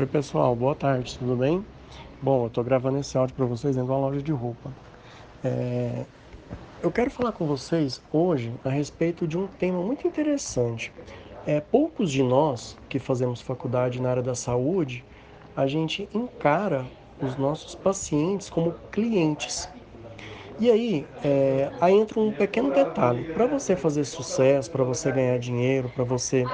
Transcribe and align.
Oi 0.00 0.06
pessoal, 0.06 0.56
boa 0.56 0.74
tarde, 0.74 1.18
tudo 1.18 1.36
bem? 1.36 1.62
Bom, 2.22 2.44
eu 2.44 2.46
estou 2.46 2.64
gravando 2.64 2.96
esse 2.96 3.18
áudio 3.18 3.36
para 3.36 3.44
vocês 3.44 3.76
dentro 3.76 3.88
de 3.88 3.92
uma 3.92 4.00
loja 4.00 4.22
de 4.22 4.32
roupa. 4.32 4.72
É... 5.44 6.06
Eu 6.82 6.90
quero 6.90 7.10
falar 7.10 7.32
com 7.32 7.44
vocês 7.44 8.00
hoje 8.10 8.50
a 8.64 8.70
respeito 8.70 9.28
de 9.28 9.36
um 9.36 9.46
tema 9.46 9.82
muito 9.82 10.06
interessante. 10.06 10.90
É, 11.46 11.60
poucos 11.60 12.10
de 12.10 12.22
nós 12.22 12.78
que 12.88 12.98
fazemos 12.98 13.42
faculdade 13.42 14.00
na 14.00 14.08
área 14.08 14.22
da 14.22 14.34
saúde, 14.34 15.04
a 15.54 15.66
gente 15.66 16.08
encara 16.14 16.86
os 17.20 17.36
nossos 17.36 17.74
pacientes 17.74 18.48
como 18.48 18.72
clientes. 18.90 19.68
E 20.58 20.70
aí, 20.70 21.06
é, 21.22 21.70
aí 21.78 21.92
entra 21.92 22.18
um 22.18 22.32
pequeno 22.32 22.72
detalhe. 22.72 23.24
Para 23.34 23.44
você 23.44 23.76
fazer 23.76 24.06
sucesso, 24.06 24.70
para 24.70 24.82
você 24.82 25.12
ganhar 25.12 25.38
dinheiro, 25.38 25.90
para 25.90 26.04
você 26.04 26.48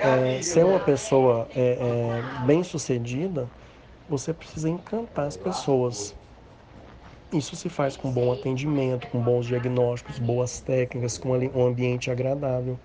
é, 0.00 0.42
ser 0.42 0.64
uma 0.64 0.80
pessoa 0.80 1.48
é, 1.54 1.78
é, 1.80 2.44
bem 2.44 2.62
sucedida, 2.62 3.48
você 4.08 4.32
precisa 4.32 4.68
encantar 4.68 5.26
as 5.26 5.36
pessoas. 5.36 6.14
Isso 7.32 7.56
se 7.56 7.68
faz 7.68 7.96
com 7.96 8.10
bom 8.10 8.32
atendimento, 8.32 9.08
com 9.08 9.20
bons 9.20 9.46
diagnósticos, 9.46 10.18
boas 10.18 10.60
técnicas, 10.60 11.18
com 11.18 11.30
um 11.30 11.66
ambiente 11.66 12.10
agradável. 12.10 12.78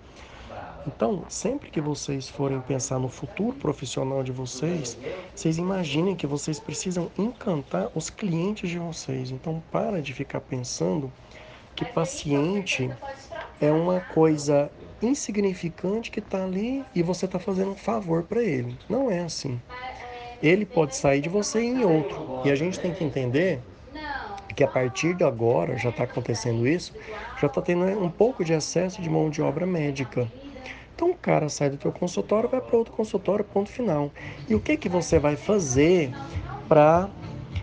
Então, 0.84 1.24
sempre 1.28 1.70
que 1.70 1.80
vocês 1.80 2.28
forem 2.28 2.60
pensar 2.60 2.98
no 2.98 3.08
futuro 3.08 3.56
profissional 3.56 4.24
de 4.24 4.32
vocês, 4.32 4.98
vocês 5.32 5.56
imaginem 5.56 6.16
que 6.16 6.26
vocês 6.26 6.58
precisam 6.58 7.08
encantar 7.16 7.88
os 7.94 8.10
clientes 8.10 8.68
de 8.68 8.78
vocês. 8.78 9.30
Então, 9.30 9.62
para 9.70 10.02
de 10.02 10.12
ficar 10.12 10.40
pensando 10.40 11.12
que 11.76 11.84
paciente 11.84 12.90
é 13.60 13.70
uma 13.70 14.00
coisa 14.00 14.70
insignificante 15.02 16.10
que 16.10 16.20
está 16.20 16.44
ali 16.44 16.84
e 16.94 17.02
você 17.02 17.26
está 17.26 17.38
fazendo 17.38 17.72
um 17.72 17.76
favor 17.76 18.22
para 18.22 18.42
ele. 18.42 18.78
Não 18.88 19.10
é 19.10 19.20
assim. 19.20 19.60
Ele 20.42 20.64
pode 20.64 20.96
sair 20.96 21.20
de 21.20 21.28
você 21.28 21.60
em 21.60 21.84
outro. 21.84 22.40
E 22.44 22.50
a 22.50 22.54
gente 22.54 22.78
tem 22.78 22.92
que 22.92 23.04
entender 23.04 23.60
que 24.54 24.62
a 24.62 24.68
partir 24.68 25.14
de 25.14 25.24
agora 25.24 25.78
já 25.78 25.88
está 25.88 26.04
acontecendo 26.04 26.66
isso, 26.66 26.92
já 27.40 27.46
está 27.46 27.62
tendo 27.62 27.84
um 27.84 28.10
pouco 28.10 28.44
de 28.44 28.52
excesso 28.52 29.00
de 29.00 29.08
mão 29.08 29.30
de 29.30 29.40
obra 29.40 29.66
médica. 29.66 30.30
Então 30.94 31.10
o 31.10 31.16
cara 31.16 31.48
sai 31.48 31.70
do 31.70 31.76
teu 31.76 31.90
consultório, 31.90 32.48
vai 32.48 32.60
para 32.60 32.76
outro 32.76 32.92
consultório, 32.92 33.44
ponto 33.44 33.70
final. 33.70 34.12
E 34.48 34.54
o 34.54 34.60
que 34.60 34.76
que 34.76 34.88
você 34.88 35.18
vai 35.18 35.36
fazer 35.36 36.12
para 36.68 37.10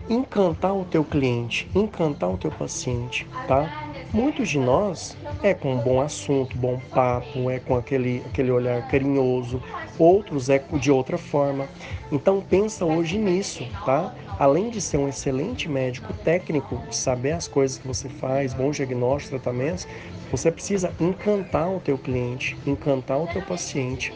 encantar 0.10 0.76
o 0.76 0.84
teu 0.86 1.04
cliente, 1.06 1.70
encantar 1.76 2.30
o 2.32 2.38
teu 2.38 2.52
paciente, 2.52 3.28
tá? 3.48 3.89
Muitos 4.12 4.50
de 4.50 4.58
nós 4.60 5.16
é 5.42 5.54
com 5.54 5.74
um 5.74 5.80
bom 5.80 6.02
assunto, 6.02 6.58
bom 6.58 6.80
papo, 6.94 7.50
é 7.50 7.60
com 7.60 7.76
aquele, 7.76 8.24
aquele 8.26 8.50
olhar 8.52 8.82
carinhoso, 8.88 9.62
outros 10.00 10.50
é 10.50 10.58
de 10.74 10.92
outra 10.92 11.16
forma. 11.18 11.70
Então 12.12 12.42
pensa 12.42 12.86
hoje 12.86 13.20
nisso, 13.20 13.72
tá? 13.84 14.12
Além 14.38 14.72
de 14.72 14.82
ser 14.82 14.98
um 14.98 15.08
excelente 15.08 15.70
médico 15.70 16.12
técnico, 16.12 16.84
saber 16.90 17.34
as 17.34 17.48
coisas 17.48 17.78
que 17.78 17.86
você 17.86 18.10
faz, 18.10 18.52
bons 18.54 18.78
diagnósticos, 18.78 19.30
tratamentos, 19.30 19.88
você 20.32 20.52
precisa 20.52 20.96
encantar 21.00 21.72
o 21.72 21.80
teu 21.80 21.98
cliente, 21.98 22.60
encantar 22.66 23.22
o 23.22 23.28
teu 23.28 23.44
paciente, 23.44 24.12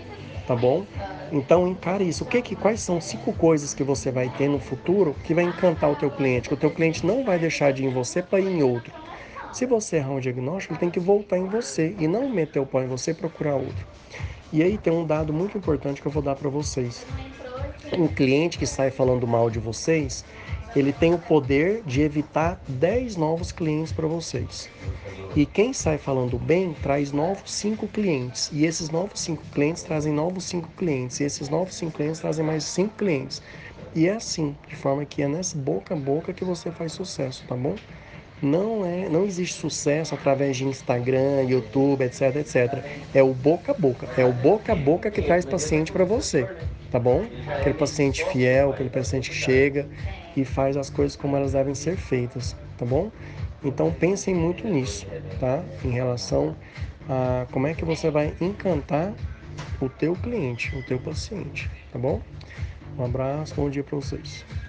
tá 0.48 0.56
bom? 0.56 0.88
Então 1.32 1.68
encare 1.68 2.08
isso. 2.08 2.24
O 2.24 2.28
que, 2.28 2.42
que 2.42 2.56
quais 2.56 2.82
são 2.82 3.00
cinco 3.00 3.32
coisas 3.34 3.74
que 3.76 3.84
você 3.84 4.12
vai 4.12 4.30
ter 4.30 4.48
no 4.48 4.60
futuro 4.60 5.16
que 5.24 5.36
vai 5.36 5.44
encantar 5.44 5.92
o 5.92 5.96
teu 5.96 6.10
cliente? 6.12 6.48
Que 6.48 6.56
o 6.56 6.58
teu 6.58 6.72
cliente 6.72 7.06
não 7.06 7.24
vai 7.24 7.38
deixar 7.38 7.72
de 7.74 7.84
ir 7.84 7.86
em 7.88 7.90
você 7.92 8.24
para 8.24 8.40
ir 8.42 8.48
em 8.48 8.64
outro. 8.64 9.03
Se 9.54 9.68
você 9.68 9.98
errar 9.98 10.10
um 10.10 10.20
diagnóstico, 10.20 10.74
ele 10.74 10.80
tem 10.80 10.90
que 10.90 11.00
voltar 11.00 11.38
em 11.38 11.48
você 11.48 11.96
e 12.00 12.08
não 12.08 12.28
meter 12.28 12.60
o 12.60 12.66
pau 12.66 12.82
em 12.84 12.88
você 12.88 13.12
e 13.12 13.14
procurar 13.14 13.56
outro. 13.56 13.86
E 14.52 14.64
aí 14.64 14.80
tem 14.80 14.92
um 14.92 15.06
dado 15.06 15.32
muito 15.32 15.56
importante 15.56 16.02
que 16.02 16.08
eu 16.08 16.12
vou 16.12 16.24
dar 16.24 16.36
para 16.36 16.50
vocês. 16.50 17.06
Um 17.96 18.08
cliente 18.08 18.58
que 18.58 18.66
sai 18.66 18.90
falando 18.90 19.28
mal 19.28 19.52
de 19.52 19.60
vocês, 19.60 20.26
ele 20.76 20.92
tem 20.92 21.14
o 21.14 21.20
poder 21.20 21.84
de 21.86 22.02
evitar 22.02 22.60
10 22.68 23.16
novos 23.16 23.52
clientes 23.52 23.94
para 23.94 24.08
vocês. 24.08 24.68
E 25.36 25.46
quem 25.46 25.72
sai 25.72 26.00
falando 26.00 26.40
bem 26.40 26.74
traz 26.82 27.12
novos 27.12 27.52
5 27.52 27.88
clientes. 27.90 28.50
E 28.52 28.66
esses 28.66 28.90
novos 28.90 29.20
5 29.20 29.44
clientes 29.54 29.84
trazem 29.84 30.12
novos 30.12 30.46
5 30.46 30.70
clientes. 30.76 31.20
E 31.20 31.26
esses 31.26 31.48
novos 31.48 31.76
5 31.76 31.92
clientes 31.92 32.20
trazem 32.20 32.44
mais 32.44 32.64
5 32.64 32.96
clientes. 32.96 33.40
E 33.94 34.08
é 34.08 34.14
assim, 34.14 34.56
de 34.68 34.76
forma 34.76 35.06
que 35.06 35.22
é 35.22 35.28
nessa 35.28 35.56
boca 35.56 35.94
a 35.94 35.98
boca 35.98 36.34
que 36.34 36.44
você 36.44 36.72
faz 36.72 36.94
sucesso, 36.94 37.46
tá 37.48 37.56
bom? 37.56 37.76
Não 38.44 38.86
é, 38.86 39.08
não 39.08 39.24
existe 39.24 39.56
sucesso 39.56 40.14
através 40.14 40.58
de 40.58 40.66
Instagram, 40.66 41.44
YouTube, 41.44 42.04
etc, 42.04 42.36
etc. 42.36 42.84
É 43.14 43.24
o 43.24 43.34
boca 43.34 43.72
a 43.72 43.76
boca, 43.76 44.10
é 44.18 44.26
o 44.26 44.34
boca 44.34 44.74
a 44.74 44.76
boca 44.76 45.10
que 45.10 45.22
traz 45.22 45.46
paciente 45.46 45.94
para 45.94 46.04
você, 46.04 46.50
tá 46.92 47.00
bom? 47.00 47.26
Aquele 47.62 47.74
paciente 47.74 48.26
fiel, 48.26 48.72
aquele 48.72 48.90
paciente 48.90 49.30
que 49.30 49.36
chega 49.38 49.88
e 50.36 50.44
faz 50.44 50.76
as 50.76 50.90
coisas 50.90 51.16
como 51.16 51.38
elas 51.38 51.54
devem 51.54 51.74
ser 51.74 51.96
feitas, 51.96 52.54
tá 52.78 52.86
bom? 52.86 53.10
Então 53.64 53.94
pensem 53.94 54.36
muito 54.36 54.68
nisso, 54.68 55.08
tá? 55.40 55.64
Em 55.82 55.92
relação 55.92 56.54
a 57.08 57.48
como 57.50 57.66
é 57.68 57.74
que 57.74 57.86
você 57.86 58.12
vai 58.12 58.34
encantar 58.42 59.14
o 59.80 59.88
teu 59.88 60.18
cliente, 60.18 60.76
o 60.76 60.84
teu 60.84 61.00
paciente, 61.00 61.72
tá 61.94 61.98
bom? 61.98 62.22
Um 62.98 63.06
abraço, 63.06 63.56
bom 63.56 63.70
dia 63.70 63.86
para 63.86 63.96
vocês. 63.96 64.46